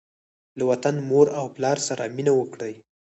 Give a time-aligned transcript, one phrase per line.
[0.57, 2.73] له وطن، مور او پلار سره مینه وکړئ.